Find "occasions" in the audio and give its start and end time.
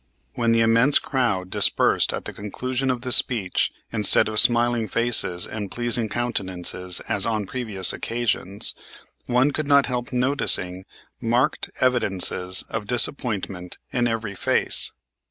7.93-8.73